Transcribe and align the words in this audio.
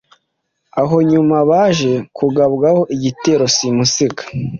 aho 0.81 0.95
nyuma 1.11 1.37
baje 1.49 1.93
kugabwaho 2.17 2.81
igitero 2.95 3.45
simusiga 3.55 4.23